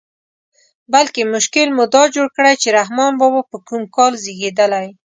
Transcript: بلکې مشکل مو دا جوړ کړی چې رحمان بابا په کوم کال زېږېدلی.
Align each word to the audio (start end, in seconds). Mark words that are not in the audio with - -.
بلکې 0.93 1.21
مشکل 1.33 1.67
مو 1.75 1.83
دا 1.95 2.03
جوړ 2.15 2.27
کړی 2.37 2.53
چې 2.61 2.67
رحمان 2.77 3.11
بابا 3.21 3.41
په 3.51 3.57
کوم 3.67 3.83
کال 3.95 4.13
زېږېدلی. 4.23 4.87